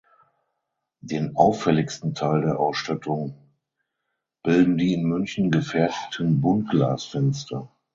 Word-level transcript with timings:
Den 1.01 1.35
auffälligsten 1.35 2.15
Teil 2.15 2.41
der 2.41 2.59
Ausstattung 2.59 3.35
bilden 4.41 4.75
die 4.79 4.93
in 4.95 5.03
München 5.03 5.51
gefertigten 5.51 6.41
Buntglasfenster. 6.41 7.69